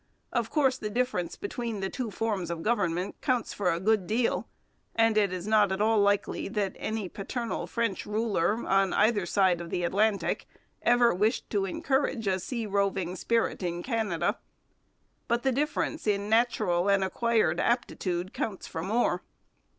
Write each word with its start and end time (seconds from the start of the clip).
Of 0.33 0.49
course 0.49 0.79
the 0.79 0.89
difference 0.89 1.35
between 1.35 1.79
the 1.79 1.87
two 1.91 2.09
forms 2.09 2.49
of 2.49 2.63
government 2.63 3.21
counts 3.21 3.53
for 3.53 3.69
a 3.71 3.79
good 3.79 4.07
deal 4.07 4.47
and 4.95 5.15
it 5.15 5.31
is 5.31 5.45
not 5.45 5.71
at 5.71 5.79
all 5.79 5.99
likely 5.99 6.47
that 6.47 6.75
any 6.79 7.07
paternal 7.07 7.67
French 7.67 8.07
ruler, 8.07 8.65
on 8.67 8.93
either 8.93 9.27
side 9.27 9.61
of 9.61 9.69
the 9.69 9.83
Atlantic, 9.83 10.47
ever 10.81 11.13
wished 11.13 11.51
to 11.51 11.65
encourage 11.65 12.25
a 12.25 12.39
sea 12.39 12.65
roving 12.65 13.15
spirit 13.15 13.61
in 13.61 13.83
Canada. 13.83 14.39
But 15.27 15.43
the 15.43 15.51
difference 15.51 16.07
in 16.07 16.27
natural 16.27 16.89
and 16.89 17.03
acquired 17.03 17.59
aptitude 17.59 18.33
counts 18.33 18.65
for 18.65 18.81
more. 18.81 19.21